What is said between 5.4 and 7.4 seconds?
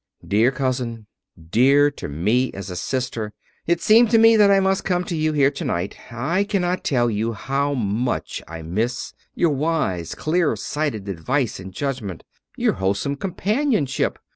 tonight. I cannot tell you